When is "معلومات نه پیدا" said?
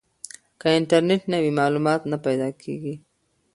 1.59-2.49